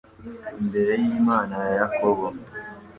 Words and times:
imbere 0.61 0.91
y’Imana 1.03 1.53
ya 1.65 1.71
Yakobo 1.79 2.25